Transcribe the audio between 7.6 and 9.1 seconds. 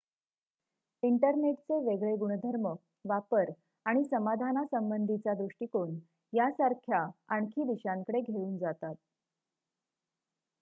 दिशांकडे घेऊन जातात